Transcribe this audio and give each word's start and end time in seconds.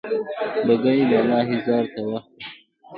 بګۍ 0.65 0.99
بالا 1.09 1.39
حصار 1.49 1.83
ته 1.93 2.01
وخته. 2.09 2.43